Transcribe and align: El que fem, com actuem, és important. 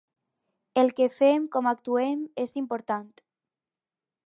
El 0.83 0.89
que 0.99 1.07
fem, 1.17 1.45
com 1.57 1.69
actuem, 1.73 2.25
és 2.45 2.57
important. 2.63 3.07